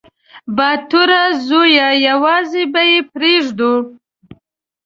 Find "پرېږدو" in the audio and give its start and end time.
3.13-3.73